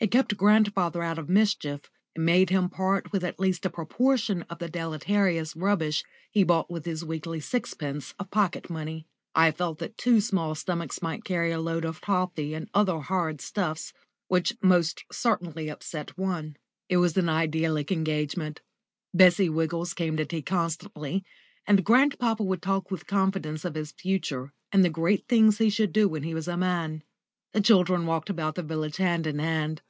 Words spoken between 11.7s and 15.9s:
of toffee and other horrid stuffs, which must certainly